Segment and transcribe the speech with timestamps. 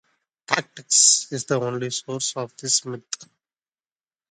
[0.47, 3.29] Tacitus is the only source of these myths.